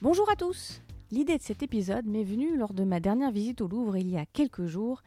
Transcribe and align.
Bonjour 0.00 0.30
à 0.30 0.36
tous 0.36 0.80
L'idée 1.10 1.38
de 1.38 1.42
cet 1.42 1.64
épisode 1.64 2.06
m'est 2.06 2.22
venue 2.22 2.56
lors 2.56 2.72
de 2.72 2.84
ma 2.84 3.00
dernière 3.00 3.32
visite 3.32 3.60
au 3.60 3.66
Louvre 3.66 3.96
il 3.96 4.08
y 4.08 4.16
a 4.16 4.26
quelques 4.26 4.66
jours. 4.66 5.02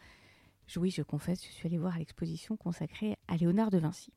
Oui, 0.75 0.91
je 0.91 1.01
confesse, 1.01 1.45
je 1.45 1.49
suis 1.49 1.65
allée 1.65 1.77
voir 1.77 1.97
l'exposition 1.97 2.57
consacrée 2.57 3.15
à 3.29 3.37
Léonard 3.37 3.71
de 3.71 3.77
Vinci. 3.77 4.11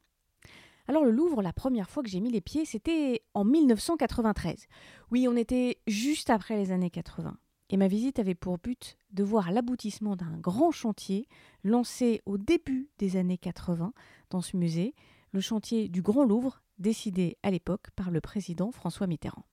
Alors 0.89 1.05
le 1.05 1.12
Louvre, 1.12 1.43
la 1.43 1.52
première 1.52 1.89
fois 1.89 2.02
que 2.02 2.09
j'ai 2.09 2.19
mis 2.19 2.33
les 2.33 2.41
pieds, 2.41 2.65
c'était 2.65 3.23
en 3.34 3.45
1993. 3.45 4.66
Oui, 5.12 5.29
on 5.29 5.37
était 5.37 5.79
juste 5.87 6.29
après 6.29 6.57
les 6.57 6.73
années 6.73 6.91
80. 6.91 7.37
Et 7.70 7.77
ma 7.77 7.87
visite 7.87 8.19
avait 8.19 8.34
pour 8.34 8.59
but 8.59 8.97
de 9.12 9.23
voir 9.23 9.52
l'aboutissement 9.52 10.16
d'un 10.16 10.37
grand 10.38 10.73
chantier 10.73 11.29
lancé 11.62 12.20
au 12.27 12.37
début 12.37 12.91
des 12.98 13.16
années 13.16 13.38
80 13.38 13.93
dans 14.30 14.41
ce 14.41 14.56
musée, 14.56 14.97
le 15.30 15.41
chantier 15.41 15.88
du 15.88 16.02
Grand 16.02 16.25
Louvre, 16.25 16.62
décidé 16.80 17.38
à 17.45 17.52
l'époque 17.52 17.91
par 17.95 18.11
le 18.11 18.20
président 18.20 18.73
François 18.73 19.06
Mitterrand. 19.06 19.45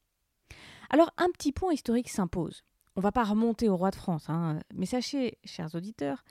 Alors 0.94 1.13
un 1.18 1.30
petit 1.30 1.54
point 1.54 1.72
historique 1.72 2.09
s'impose. 2.09 2.63
On 2.98 2.99
ne 2.99 3.04
va 3.04 3.13
pas 3.13 3.23
remonter 3.23 3.70
au 3.70 3.77
roi 3.77 3.91
de 3.91 3.95
France, 3.95 4.30
hein, 4.30 4.59
mais 4.76 4.86
sachez, 4.86 5.38
chers 5.45 5.73
auditeurs, 5.73 6.26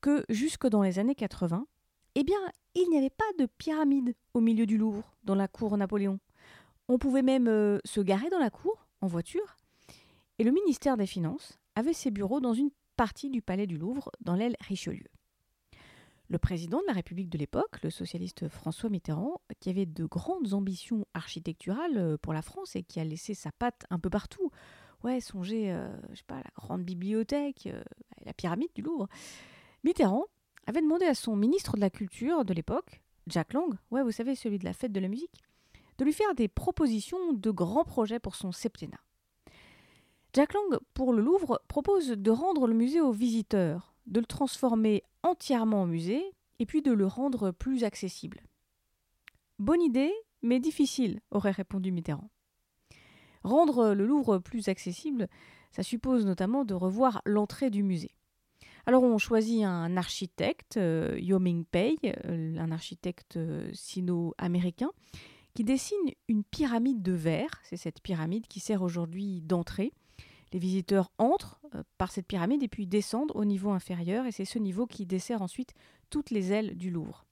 que 0.00 0.24
jusque 0.28 0.66
dans 0.66 0.82
les 0.82 0.98
années 0.98 1.14
80, 1.14 1.68
eh 2.16 2.24
bien, 2.24 2.38
il 2.74 2.90
n'y 2.90 2.98
avait 2.98 3.10
pas 3.10 3.24
de 3.38 3.46
pyramide 3.46 4.14
au 4.34 4.40
milieu 4.40 4.66
du 4.66 4.76
Louvre, 4.76 5.14
dans 5.22 5.36
la 5.36 5.46
cour 5.46 5.76
Napoléon. 5.76 6.18
On 6.88 6.98
pouvait 6.98 7.22
même 7.22 7.46
euh, 7.46 7.78
se 7.84 8.00
garer 8.00 8.28
dans 8.28 8.40
la 8.40 8.50
cour, 8.50 8.88
en 9.02 9.06
voiture, 9.06 9.56
et 10.40 10.44
le 10.44 10.50
ministère 10.50 10.96
des 10.96 11.06
Finances 11.06 11.60
avait 11.76 11.92
ses 11.92 12.10
bureaux 12.10 12.40
dans 12.40 12.54
une 12.54 12.70
partie 12.96 13.30
du 13.30 13.40
palais 13.40 13.68
du 13.68 13.78
Louvre, 13.78 14.10
dans 14.20 14.34
l'aile 14.34 14.56
Richelieu. 14.66 15.06
Le 16.32 16.38
président 16.38 16.80
de 16.80 16.86
la 16.86 16.94
République 16.94 17.28
de 17.28 17.36
l'époque, 17.36 17.82
le 17.82 17.90
socialiste 17.90 18.48
François 18.48 18.88
Mitterrand, 18.88 19.42
qui 19.60 19.68
avait 19.68 19.84
de 19.84 20.06
grandes 20.06 20.54
ambitions 20.54 21.04
architecturales 21.12 21.98
euh, 21.98 22.16
pour 22.16 22.32
la 22.32 22.40
France 22.40 22.74
et 22.74 22.82
qui 22.82 23.00
a 23.00 23.04
laissé 23.04 23.34
sa 23.34 23.52
patte 23.52 23.84
un 23.90 23.98
peu 23.98 24.08
partout. 24.08 24.50
Ouais, 25.04 25.20
songez, 25.20 25.70
euh, 25.70 25.94
je 26.08 26.20
sais 26.20 26.24
pas, 26.26 26.36
la 26.38 26.50
grande 26.56 26.84
bibliothèque, 26.84 27.66
euh, 27.66 27.84
la 28.24 28.32
pyramide 28.32 28.70
du 28.74 28.80
Louvre. 28.80 29.08
Mitterrand 29.84 30.24
avait 30.66 30.80
demandé 30.80 31.04
à 31.04 31.14
son 31.14 31.36
ministre 31.36 31.76
de 31.76 31.82
la 31.82 31.90
Culture 31.90 32.46
de 32.46 32.54
l'époque, 32.54 33.02
Jack 33.26 33.52
Lang, 33.52 33.74
ouais, 33.90 34.02
vous 34.02 34.10
savez, 34.10 34.34
celui 34.34 34.58
de 34.58 34.64
la 34.64 34.72
fête 34.72 34.92
de 34.92 35.00
la 35.00 35.08
musique, 35.08 35.38
de 35.98 36.04
lui 36.06 36.14
faire 36.14 36.34
des 36.34 36.48
propositions 36.48 37.34
de 37.34 37.50
grands 37.50 37.84
projets 37.84 38.20
pour 38.20 38.36
son 38.36 38.52
septennat. 38.52 39.04
Jack 40.32 40.54
Lang, 40.54 40.78
pour 40.94 41.12
le 41.12 41.20
Louvre, 41.20 41.60
propose 41.68 42.08
de 42.08 42.30
rendre 42.30 42.66
le 42.66 42.72
musée 42.72 43.02
aux 43.02 43.12
visiteurs, 43.12 43.94
de 44.06 44.18
le 44.18 44.24
transformer 44.26 45.04
entièrement 45.22 45.82
en 45.82 45.86
musée 45.86 46.22
et 46.58 46.66
puis 46.66 46.82
de 46.82 46.92
le 46.92 47.06
rendre 47.06 47.50
plus 47.50 47.84
accessible. 47.84 48.42
Bonne 49.58 49.82
idée, 49.82 50.12
mais 50.42 50.60
difficile, 50.60 51.20
aurait 51.30 51.50
répondu 51.50 51.92
Mitterrand. 51.92 52.30
Rendre 53.44 53.94
le 53.94 54.06
Louvre 54.06 54.38
plus 54.38 54.68
accessible, 54.68 55.28
ça 55.70 55.82
suppose 55.82 56.26
notamment 56.26 56.64
de 56.64 56.74
revoir 56.74 57.22
l'entrée 57.24 57.70
du 57.70 57.82
musée. 57.82 58.14
Alors 58.86 59.04
on 59.04 59.18
choisit 59.18 59.64
un 59.64 59.96
architecte, 59.96 60.76
euh, 60.76 61.16
Yo-Ming 61.20 61.64
Pei, 61.64 61.96
euh, 62.04 62.56
un 62.58 62.72
architecte 62.72 63.36
euh, 63.36 63.70
sino-américain, 63.72 64.90
qui 65.54 65.64
dessine 65.64 65.96
une 66.28 66.42
pyramide 66.42 67.02
de 67.02 67.12
verre. 67.12 67.60
C'est 67.62 67.76
cette 67.76 68.00
pyramide 68.00 68.48
qui 68.48 68.58
sert 68.60 68.82
aujourd'hui 68.82 69.40
d'entrée. 69.42 69.92
Les 70.52 70.58
visiteurs 70.58 71.10
entrent 71.18 71.60
euh, 71.74 71.82
par 71.98 72.10
cette 72.10 72.26
pyramide 72.26 72.62
et 72.62 72.68
puis 72.68 72.86
descendent 72.86 73.32
au 73.34 73.44
niveau 73.44 73.70
inférieur 73.70 74.26
et 74.26 74.32
c'est 74.32 74.44
ce 74.44 74.58
niveau 74.58 74.86
qui 74.86 75.06
dessert 75.06 75.42
ensuite 75.42 75.74
toutes 76.10 76.30
les 76.30 76.52
ailes 76.52 76.76
du 76.76 76.90
Louvre. 76.90 77.24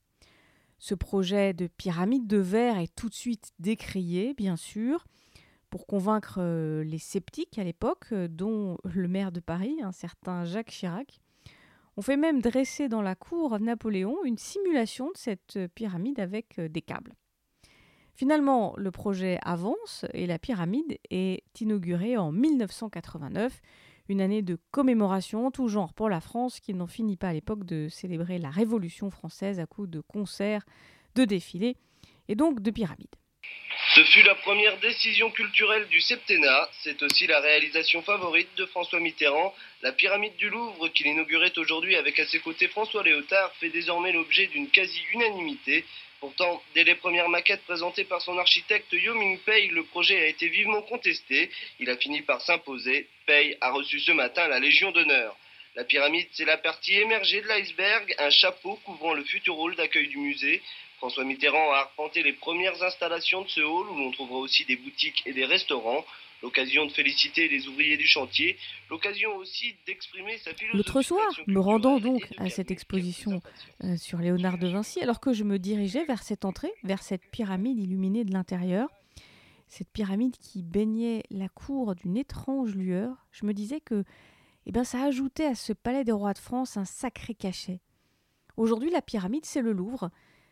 Ce 0.79 0.95
projet 0.95 1.53
de 1.53 1.67
pyramide 1.67 2.27
de 2.27 2.39
verre 2.39 2.79
est 2.79 2.95
tout 2.95 3.11
de 3.11 3.15
suite 3.15 3.53
décrié, 3.59 4.33
bien 4.33 4.57
sûr, 4.57 5.07
pour 5.69 5.87
convaincre 5.87 6.39
euh, 6.39 6.83
les 6.83 6.99
sceptiques 6.99 7.59
à 7.59 7.65
l'époque, 7.65 8.07
euh, 8.13 8.29
dont 8.29 8.79
le 8.85 9.07
maire 9.07 9.33
de 9.33 9.41
Paris, 9.41 9.77
un 9.83 9.93
certain 9.93 10.45
Jacques 10.45 10.71
Chirac. 10.71 11.21
On 11.97 12.03
fait 12.03 12.17
même 12.17 12.41
dresser 12.41 12.89
dans 12.89 13.03
la 13.03 13.15
cour 13.15 13.61
Napoléon 13.61 14.25
une 14.25 14.39
simulation 14.39 15.09
de 15.09 15.19
cette 15.19 15.59
pyramide 15.75 16.19
avec 16.19 16.59
des 16.59 16.81
câbles. 16.81 17.15
Finalement, 18.21 18.75
le 18.77 18.91
projet 18.91 19.39
avance 19.41 20.05
et 20.13 20.27
la 20.27 20.39
pyramide 20.39 20.99
est 21.09 21.43
inaugurée 21.59 22.19
en 22.19 22.33
1989, 22.33 23.63
une 24.11 24.21
année 24.21 24.43
de 24.43 24.59
commémoration 24.73 25.51
tout 25.51 25.69
genre 25.69 25.95
pour 25.95 26.11
la 26.11 26.21
France 26.21 26.61
qui 26.61 26.75
n'en 26.75 26.87
finit 26.87 27.17
pas 27.17 27.29
à 27.29 27.33
l'époque 27.33 27.65
de 27.65 27.89
célébrer 27.89 28.37
la 28.37 28.51
Révolution 28.51 29.09
française 29.09 29.59
à 29.59 29.65
coups 29.65 29.89
de 29.89 30.03
concerts, 30.03 30.67
de 31.15 31.25
défilés 31.25 31.79
et 32.29 32.35
donc 32.35 32.61
de 32.61 32.71
pyramides. 32.71 33.17
Ce 33.95 34.05
fut 34.05 34.23
la 34.23 34.37
première 34.37 34.77
décision 34.77 35.33
culturelle 35.33 35.89
du 35.89 36.01
septennat. 36.01 36.69
C'est 36.85 37.03
aussi 37.03 37.27
la 37.27 37.41
réalisation 37.41 38.03
favorite 38.03 38.55
de 38.57 38.65
François 38.67 39.01
Mitterrand. 39.01 39.53
La 39.83 39.91
pyramide 39.91 40.37
du 40.37 40.49
Louvre, 40.49 40.87
qu'il 40.91 41.09
inaugurait 41.09 41.59
aujourd'hui 41.59 41.97
avec 41.97 42.21
à 42.21 42.27
ses 42.27 42.39
côtés 42.39 42.69
François 42.69 43.03
Léotard, 43.03 43.53
fait 43.57 43.71
désormais 43.71 44.13
l'objet 44.13 44.47
d'une 44.47 44.71
quasi-unanimité. 44.71 45.85
Pourtant, 46.21 46.63
dès 46.73 46.85
les 46.85 46.95
premières 46.95 47.29
maquettes 47.29 47.65
présentées 47.65 48.05
par 48.05 48.23
son 48.23 48.39
architecte 48.39 48.93
Yo 48.93 49.13
Ming 49.15 49.41
Pei, 49.41 49.67
le 49.67 49.83
projet 49.83 50.21
a 50.21 50.27
été 50.27 50.47
vivement 50.47 50.83
contesté. 50.83 51.51
Il 51.81 51.91
a 51.91 51.97
fini 51.97 52.23
par 52.23 52.41
s'imposer. 52.43 53.09
Pei 53.27 53.59
a 53.61 53.73
reçu 53.73 53.99
ce 53.99 54.13
matin 54.13 54.47
la 54.47 54.61
Légion 54.61 54.93
d'honneur. 54.93 55.37
La 55.75 55.83
pyramide, 55.83 56.29
c'est 56.33 56.45
la 56.45 56.59
partie 56.59 56.95
émergée 56.95 57.41
de 57.41 57.49
l'iceberg, 57.49 58.15
un 58.19 58.31
chapeau 58.31 58.77
couvrant 58.85 59.15
le 59.15 59.25
futur 59.25 59.59
hall 59.59 59.75
d'accueil 59.75 60.07
du 60.07 60.19
musée. 60.19 60.63
François 61.01 61.25
Mitterrand 61.25 61.73
a 61.73 61.79
arpenté 61.79 62.23
les 62.23 62.35
premières 62.35 62.83
installations 62.83 63.41
de 63.41 63.49
ce 63.49 63.63
hall 63.63 63.89
où 63.89 63.97
l'on 63.97 64.11
trouvera 64.11 64.39
aussi 64.39 64.67
des 64.67 64.77
boutiques 64.77 65.23
et 65.25 65.33
des 65.33 65.47
restaurants 65.47 66.05
l'occasion 66.43 66.85
de 66.85 66.91
féliciter 66.91 67.49
les 67.49 67.69
ouvriers 67.69 67.97
du 67.97 68.07
chantier, 68.07 68.59
l'occasion 68.91 69.35
aussi 69.37 69.75
d'exprimer 69.87 70.37
sa 70.39 70.53
philosophie. 70.53 70.77
L'autre 70.77 71.01
soir, 71.01 71.27
me 71.47 71.59
rendant 71.59 72.01
donc 72.01 72.29
à 72.37 72.51
cette 72.51 72.71
exposition 72.71 73.41
euh, 73.83 73.97
sur 73.97 74.19
Léonard 74.19 74.59
de 74.59 74.69
Vinci, 74.69 75.01
alors 75.01 75.21
que 75.21 75.33
je 75.33 75.45
me 75.45 75.59
dirigeais 75.59 76.05
vers 76.05 76.23
cette 76.23 76.45
entrée, 76.45 76.73
vers 76.85 77.03
cette 77.03 77.31
pyramide 77.31 77.79
illuminée 77.79 78.25
de 78.25 78.33
l'intérieur, 78.33 78.89
cette 79.69 79.91
pyramide 79.91 80.37
qui 80.37 80.63
baignait 80.63 81.23
la 81.31 81.49
cour 81.49 81.95
d'une 81.95 82.19
étrange 82.19 82.75
lueur, 82.75 83.27
je 83.33 83.47
me 83.47 83.55
disais 83.55 83.81
que 83.81 84.05
eh 84.67 84.73
ben, 84.73 84.85
ça 84.85 85.03
ajoutait 85.05 85.47
à 85.47 85.55
ce 85.55 85.73
palais 85.73 86.05
des 86.05 86.13
rois 86.13 86.35
de 86.35 86.39
France 86.39 86.77
un 86.77 86.85
sacré 86.85 87.35
cachet. 87.35 87.81
Aujourd'hui, 88.59 88.91
la 88.91 89.01
pyramide, 89.01 89.47
c'est 89.47 89.63
le 89.63 89.73
Louvre. 89.73 90.11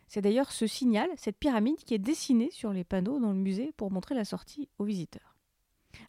C'est 0.09 0.21
d'ailleurs 0.21 0.51
ce 0.51 0.67
signal, 0.67 1.07
cette 1.15 1.37
pyramide, 1.37 1.77
qui 1.77 1.93
est 1.93 1.99
dessinée 1.99 2.49
sur 2.51 2.73
les 2.73 2.83
panneaux 2.83 3.19
dans 3.19 3.31
le 3.31 3.39
musée 3.39 3.71
pour 3.77 3.91
montrer 3.91 4.15
la 4.15 4.25
sortie 4.25 4.67
aux 4.79 4.83
visiteurs. 4.83 5.37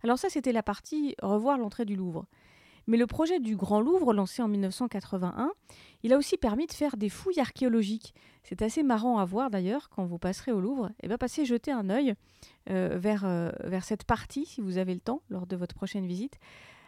Alors 0.03 0.19
ça, 0.19 0.29
c'était 0.31 0.53
la 0.53 0.63
partie 0.63 1.15
revoir 1.23 1.59
l'entrée 1.59 1.85
du 1.85 1.97
Louvre. 1.97 2.27
Mais 2.87 2.97
le 2.97 3.07
projet 3.07 3.41
du 3.41 3.57
Grand 3.57 3.81
Louvre, 3.81 4.15
lancé 4.15 4.43
en 4.43 4.49
1981, 4.49 5.53
il 6.03 6.13
a 6.13 6.17
aussi 6.17 6.39
permis 6.39 6.67
de 6.67 6.73
faire 6.73 6.97
des 6.97 7.11
fouilles 7.11 7.39
archéologiques. 7.39 8.15
C'est 8.43 8.63
assez 8.63 8.83
marrant 8.83 9.19
à 9.19 9.25
voir 9.25 9.51
d'ailleurs 9.51 9.91
quand 9.91 10.07
vous 10.07 10.19
passerez 10.19 10.51
au 10.51 10.61
Louvre. 10.61 10.87
Et 10.87 11.05
eh 11.05 11.09
bien 11.09 11.19
passez 11.19 11.45
jeter 11.45 11.71
un 11.71 11.91
œil 11.91 12.15
euh, 12.71 12.97
vers, 12.99 13.27
euh, 13.27 13.51
vers 13.65 13.85
cette 13.85 14.05
partie, 14.05 14.47
si 14.47 14.63
vous 14.63 14.79
avez 14.79 14.95
le 14.95 15.01
temps, 15.01 15.23
lors 15.29 15.47
de 15.47 15.57
votre 15.57 15.75
prochaine 15.75 16.07
visite. 16.07 16.39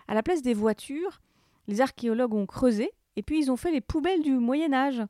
À 0.09 0.15
la 0.15 0.23
place 0.23 0.43
des 0.43 0.55
voitures, 0.55 1.21
les 1.69 1.83
archéologues 1.83 2.35
ont 2.35 2.47
creusé 2.47 2.91
et 3.17 3.23
puis 3.23 3.39
ils 3.39 3.51
ont 3.51 3.57
fait 3.57 3.71
les 3.71 3.83
poubelles 3.83 4.23
du 4.23 4.33
Moyen 4.33 4.73
Âge. 4.73 5.03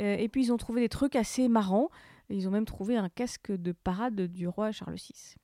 Euh, 0.00 0.16
et 0.16 0.28
puis 0.28 0.44
ils 0.44 0.52
ont 0.52 0.56
trouvé 0.56 0.80
des 0.80 0.88
trucs 0.88 1.16
assez 1.16 1.48
marrants. 1.48 1.88
Ils 2.28 2.46
ont 2.46 2.52
même 2.52 2.64
trouvé 2.64 2.96
un 2.96 3.08
casque 3.08 3.50
de 3.50 3.72
parade 3.72 4.20
du 4.20 4.46
roi 4.46 4.70
Charles 4.70 4.94
VI. 4.94 5.34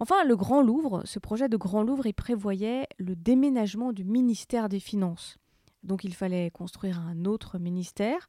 Enfin, 0.00 0.24
le 0.24 0.36
Grand 0.36 0.62
Louvre, 0.62 1.02
ce 1.04 1.18
projet 1.18 1.48
de 1.48 1.56
Grand 1.56 1.82
Louvre, 1.82 2.06
il 2.06 2.14
prévoyait 2.14 2.86
le 2.98 3.14
déménagement 3.14 3.92
du 3.92 4.04
ministère 4.04 4.68
des 4.68 4.80
Finances. 4.80 5.36
Donc 5.82 6.04
il 6.04 6.14
fallait 6.14 6.50
construire 6.50 7.00
un 7.00 7.24
autre 7.24 7.58
ministère. 7.58 8.28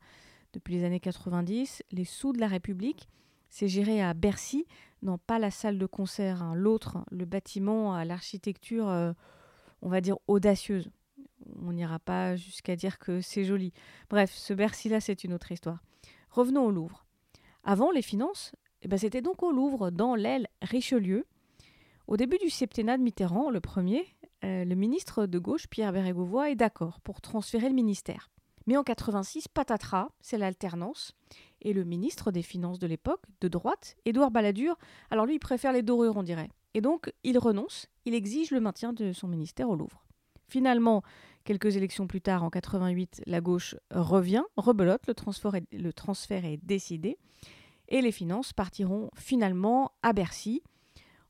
Depuis 0.54 0.76
les 0.76 0.84
années 0.84 1.00
90, 1.00 1.84
les 1.92 2.06
sous 2.06 2.34
de 2.34 2.40
la 2.40 2.48
République, 2.48 3.08
c'est 3.50 3.68
géré 3.68 4.02
à 4.02 4.14
Bercy, 4.14 4.66
non 5.02 5.18
pas 5.18 5.40
la 5.40 5.52
salle 5.52 5.78
de 5.78 5.86
concert, 5.86 6.42
hein, 6.42 6.56
l'autre, 6.56 7.00
le 7.12 7.26
bâtiment 7.26 7.94
à 7.94 8.06
l'architecture, 8.06 8.90
euh, 8.90 9.14
on 9.82 9.90
va 9.90 10.02
dire, 10.02 10.18
audacieuse. 10.28 10.90
On 11.62 11.72
n'ira 11.72 12.00
pas 12.00 12.36
jusqu'à 12.36 12.76
dire 12.76 13.00
que 13.00 13.22
c'est 13.22 13.44
joli. 13.44 13.74
Bref, 14.10 14.32
ce 14.34 14.54
Bercy-là, 14.54 15.00
c'est 15.00 15.24
une 15.24 15.34
autre 15.34 15.52
histoire. 15.52 15.84
Revenons 16.32 16.66
au 16.66 16.72
Louvre. 16.72 17.06
Avant, 17.64 17.92
les 17.92 18.02
finances, 18.02 18.54
eh 18.82 18.88
ben, 18.88 18.98
c'était 18.98 19.22
donc 19.22 19.44
au 19.44 19.52
Louvre, 19.52 19.92
dans 19.92 20.16
l'aile 20.16 20.48
Richelieu. 20.62 21.26
Au 22.08 22.18
début 22.18 22.38
du 22.38 22.50
septennat 22.50 22.98
de 22.98 23.04
Mitterrand, 23.04 23.50
le 23.50 23.60
premier, 23.60 24.06
euh, 24.44 24.64
le 24.64 24.76
ministre 24.76 25.26
de 25.26 25.40
gauche, 25.40 25.68
Pierre 25.68 25.92
Bérégovoy, 25.92 26.52
est 26.52 26.56
d'accord 26.56 27.00
pour 27.02 27.22
transférer 27.22 27.70
le 27.70 27.76
ministère. 27.76 28.30
Mais 28.66 28.78
en 28.78 28.84
86, 28.84 29.48
patatras, 29.48 30.10
c'est 30.22 30.38
l'alternance. 30.38 31.14
Et 31.62 31.74
le 31.74 31.84
ministre 31.84 32.32
des 32.32 32.42
Finances 32.42 32.80
de 32.80 32.88
l'époque, 32.88 33.24
de 33.42 33.48
droite, 33.48 33.98
Édouard 34.06 34.32
Balladur, 34.32 34.78
alors 35.12 35.26
lui, 35.26 35.36
il 35.36 35.40
préfère 35.40 35.74
les 35.74 35.82
dorures, 35.82 36.18
on 36.18 36.24
dirait. 36.24 36.50
Et 36.74 36.82
donc, 36.82 37.12
il 37.24 37.38
renonce, 37.38 37.88
il 38.06 38.14
exige 38.14 38.52
le 38.52 38.60
maintien 38.60 38.94
de 38.94 39.12
son 39.12 39.28
ministère 39.28 39.70
au 39.70 39.76
Louvre. 39.76 40.06
Finalement, 40.50 41.04
quelques 41.44 41.78
élections 41.78 42.08
plus 42.08 42.22
tard, 42.22 42.44
en 42.44 42.50
88, 42.50 43.22
la 43.28 43.40
gauche 43.40 43.76
revient, 43.92 44.44
rebelote, 44.58 45.02
le 45.08 45.94
transfert 45.94 46.46
est 46.46 46.60
décidé 46.64 47.18
et 47.90 48.02
les 48.02 48.12
finances 48.12 48.54
partiront 48.54 49.10
finalement 49.16 49.92
à 50.04 50.14
Bercy. 50.14 50.62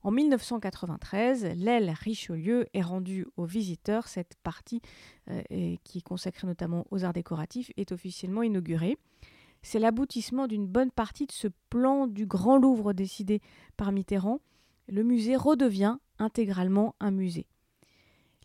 En 0.02 0.12
1993, 0.12 1.56
l'aile 1.58 1.94
Richelieu 2.02 2.68
est 2.74 2.82
rendue 2.82 3.28
aux 3.36 3.46
visiteurs. 3.46 4.08
Cette 4.08 4.36
partie, 4.44 4.82
euh, 5.30 5.42
qui 5.84 5.98
est 5.98 6.02
consacrée 6.04 6.48
notamment 6.48 6.86
aux 6.92 7.04
arts 7.04 7.14
décoratifs, 7.14 7.72
est 7.76 7.92
officiellement 7.92 8.44
inaugurée. 8.44 8.98
C'est 9.62 9.80
l'aboutissement 9.80 10.48
d'une 10.48 10.68
bonne 10.68 10.92
partie 10.92 11.26
de 11.26 11.34
ce 11.34 11.50
plan 11.70 12.08
du 12.08 12.26
Grand 12.26 12.58
Louvre 12.58 12.94
décidé 12.94 13.42
par 13.76 13.92
Mitterrand. 13.92 14.40
Le 14.88 15.04
musée 15.04 15.36
redevient 15.36 15.98
intégralement 16.18 16.96
un 17.02 17.12
musée. 17.12 17.46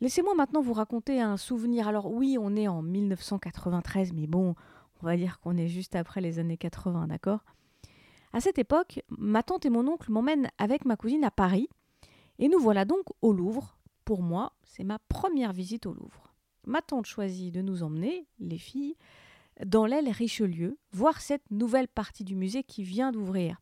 Laissez-moi 0.01 0.35
maintenant 0.35 0.61
vous 0.61 0.73
raconter 0.73 1.21
un 1.21 1.37
souvenir. 1.37 1.89
Alors 1.89 2.11
oui, 2.11 2.37
on 2.41 2.57
est 2.57 2.69
en 2.69 2.83
1993, 2.83 4.13
mais 4.13 4.27
bon, 4.27 4.55
on 5.03 5.07
va 5.07 5.17
dire 5.17 5.39
qu'on 5.41 5.57
est 5.57 5.69
juste 5.69 5.95
après 5.95 6.21
les 6.21 6.39
années 6.39 6.57
80, 6.57 7.07
d'accord? 7.07 7.45
À 8.33 8.41
cette 8.41 8.59
époque, 8.59 9.01
ma 9.09 9.43
tante 9.43 9.65
et 9.65 9.71
mon 9.71 9.87
oncle 9.87 10.11
m'emmènent 10.11 10.51
avec 10.59 10.85
ma 10.85 10.97
cousine 10.97 11.25
à 11.25 11.31
Paris, 11.31 11.69
et 12.39 12.49
nous 12.49 12.59
voilà 12.59 12.85
donc 12.85 13.05
au 13.23 13.33
Louvre. 13.33 13.79
Pour 14.05 14.23
moi, 14.23 14.53
c'est 14.65 14.85
ma 14.85 14.99
première 14.99 15.53
visite 15.53 15.87
au 15.87 15.95
Louvre. 15.95 16.35
Ma 16.67 16.83
tante 16.83 17.07
choisit 17.07 17.55
de 17.55 17.63
nous 17.63 17.83
emmener, 17.83 18.27
les 18.41 18.59
filles, 18.59 18.97
dans 19.65 19.87
l'aile 19.87 20.11
Richelieu, 20.11 20.79
voir 20.93 21.21
cette 21.21 21.49
nouvelle 21.51 21.89
partie 21.89 22.25
du 22.25 22.35
musée 22.35 22.65
qui 22.65 22.83
vient 22.83 23.13
d'ouvrir. 23.13 23.61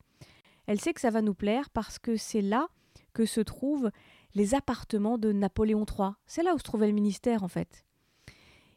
Elle 0.66 0.80
sait 0.80 0.94
que 0.94 1.00
ça 1.00 1.10
va 1.10 1.20
nous 1.20 1.34
plaire 1.34 1.68
parce 1.70 1.98
que 1.98 2.16
c'est 2.16 2.40
là 2.40 2.68
que 3.12 3.26
se 3.26 3.40
trouvent 3.40 3.90
les 4.34 4.54
appartements 4.54 5.18
de 5.18 5.32
Napoléon 5.32 5.84
III. 5.86 6.10
C'est 6.26 6.42
là 6.42 6.54
où 6.54 6.58
se 6.58 6.64
trouvait 6.64 6.86
le 6.86 6.92
ministère 6.92 7.42
en 7.42 7.48
fait. 7.48 7.84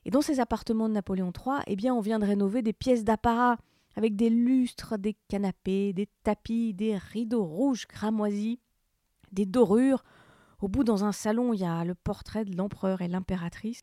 Et 0.05 0.11
dans 0.11 0.21
ces 0.21 0.39
appartements 0.39 0.87
de 0.87 0.93
Napoléon 0.93 1.31
III, 1.31 1.57
eh 1.65 1.75
bien, 1.75 1.93
on 1.93 1.99
vient 1.99 2.19
de 2.19 2.25
rénover 2.25 2.61
des 2.61 2.73
pièces 2.73 3.03
d'apparat 3.03 3.57
avec 3.95 4.15
des 4.15 4.29
lustres, 4.29 4.97
des 4.99 5.15
canapés, 5.29 5.93
des 5.93 6.07
tapis, 6.23 6.73
des 6.73 6.97
rideaux 6.97 7.43
rouges 7.43 7.87
cramoisis, 7.87 8.59
des 9.31 9.45
dorures. 9.45 10.03
Au 10.61 10.67
bout, 10.67 10.83
dans 10.83 11.05
un 11.05 11.11
salon, 11.11 11.53
il 11.53 11.61
y 11.61 11.65
a 11.65 11.83
le 11.83 11.95
portrait 11.95 12.45
de 12.45 12.55
l'empereur 12.55 13.01
et 13.01 13.07
l'impératrice. 13.07 13.81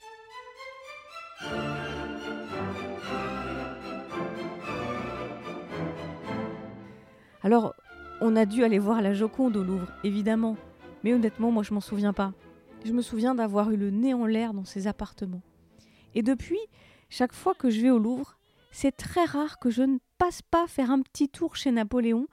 Alors, 7.42 7.75
on 8.20 8.36
a 8.36 8.46
dû 8.46 8.62
aller 8.62 8.78
voir 8.78 9.02
la 9.02 9.14
Joconde 9.14 9.56
au 9.56 9.64
Louvre, 9.64 9.88
évidemment. 10.04 10.56
Mais 11.02 11.14
honnêtement, 11.14 11.50
moi, 11.50 11.62
je 11.62 11.75
m'en 11.75 11.81
souviens 11.81 12.12
pas. 12.12 12.32
Je 12.84 12.93
me 12.93 13.02
souviens 13.02 13.34
d'avoir 13.34 13.70
eu 13.70 13.76
le 13.76 13.90
nez 13.90 14.14
en 14.14 14.26
l'air 14.26 14.54
dans 14.54 14.64
ces 14.64 14.87
appartements. 14.87 15.43
Et 16.14 16.22
depuis, 16.22 16.58
chaque 17.08 17.32
fois 17.32 17.54
que 17.54 17.70
je 17.70 17.81
vais 17.81 17.90
au 17.90 17.99
Louvre, 17.99 18.38
c'est 18.70 18.96
très 18.96 19.25
rare 19.25 19.58
que 19.58 19.70
je 19.70 19.82
ne 19.82 19.99
passe 20.19 20.43
pas 20.43 20.66
faire 20.66 20.90
un 20.90 21.00
petit 21.02 21.28
tour 21.28 21.56
chez 21.56 21.70
Napoléon, 21.70 22.26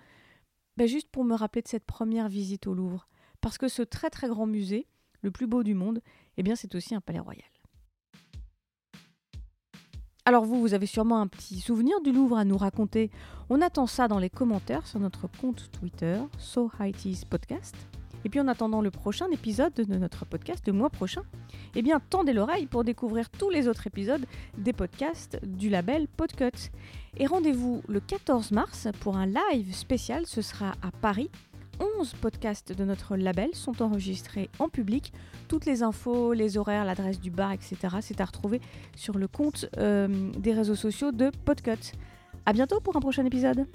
ben 0.77 0.87
juste 0.87 1.09
pour 1.09 1.25
me 1.25 1.35
rappeler 1.35 1.61
de 1.61 1.67
cette 1.67 1.85
première 1.85 2.29
visite 2.29 2.65
au 2.67 2.73
Louvre. 2.73 3.07
Parce 3.41 3.57
que 3.57 3.67
ce 3.67 3.81
très 3.81 4.09
très 4.09 4.27
grand 4.27 4.45
musée, 4.45 4.87
le 5.21 5.31
plus 5.31 5.47
beau 5.47 5.63
du 5.63 5.73
monde, 5.73 6.01
eh 6.37 6.43
bien 6.43 6.55
c'est 6.55 6.75
aussi 6.75 6.95
un 6.95 7.01
palais 7.01 7.19
royal. 7.19 7.43
Alors 10.25 10.45
vous, 10.45 10.61
vous 10.61 10.73
avez 10.73 10.85
sûrement 10.85 11.19
un 11.19 11.27
petit 11.27 11.59
souvenir 11.59 11.99
du 12.01 12.11
Louvre 12.11 12.37
à 12.37 12.45
nous 12.45 12.57
raconter. 12.57 13.09
On 13.49 13.61
attend 13.61 13.87
ça 13.87 14.07
dans 14.07 14.19
les 14.19 14.29
commentaires 14.29 14.87
sur 14.87 14.99
notre 14.99 15.27
compte 15.27 15.71
Twitter, 15.71 16.21
So 16.37 16.71
Podcast. 17.29 17.75
Et 18.25 18.29
puis 18.29 18.39
en 18.39 18.47
attendant 18.47 18.81
le 18.81 18.91
prochain 18.91 19.27
épisode 19.31 19.73
de 19.73 19.95
notre 19.95 20.25
podcast 20.25 20.65
le 20.67 20.73
mois 20.73 20.89
prochain, 20.89 21.23
eh 21.75 21.81
bien 21.81 22.01
tendez 22.09 22.33
l'oreille 22.33 22.65
pour 22.65 22.83
découvrir 22.83 23.29
tous 23.29 23.49
les 23.49 23.67
autres 23.67 23.87
épisodes 23.87 24.25
des 24.57 24.73
podcasts 24.73 25.39
du 25.45 25.69
label 25.69 26.07
Podcut. 26.07 26.71
Et 27.17 27.25
rendez-vous 27.25 27.81
le 27.87 27.99
14 27.99 28.51
mars 28.51 28.87
pour 28.99 29.17
un 29.17 29.25
live 29.25 29.73
spécial, 29.73 30.25
ce 30.25 30.41
sera 30.41 30.73
à 30.81 30.91
Paris. 30.91 31.29
11 31.99 32.13
podcasts 32.15 32.73
de 32.73 32.83
notre 32.83 33.15
label 33.15 33.51
sont 33.53 33.81
enregistrés 33.81 34.49
en 34.59 34.67
public. 34.67 35.13
Toutes 35.47 35.65
les 35.65 35.81
infos, 35.81 36.33
les 36.33 36.57
horaires, 36.57 36.83
l'adresse 36.83 37.21
du 37.21 37.31
bar, 37.31 37.53
etc. 37.53 37.77
c'est 38.01 38.19
à 38.19 38.25
retrouver 38.25 38.59
sur 38.95 39.17
le 39.17 39.29
compte 39.29 39.65
euh, 39.77 40.29
des 40.37 40.53
réseaux 40.53 40.75
sociaux 40.75 41.11
de 41.11 41.31
Podcut. 41.45 41.93
A 42.45 42.53
bientôt 42.53 42.81
pour 42.81 42.97
un 42.97 42.99
prochain 42.99 43.25
épisode 43.25 43.65